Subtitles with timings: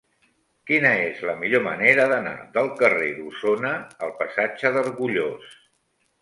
[0.69, 3.75] Quina és la millor manera d'anar del carrer d'Osona
[4.09, 5.55] al passatge d'Argullós?